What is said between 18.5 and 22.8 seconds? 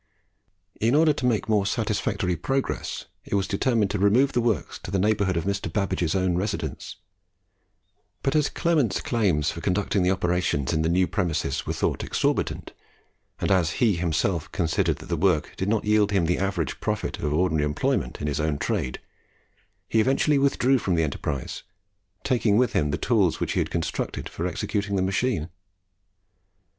trade, he eventually withdrew from the enterprise, taking with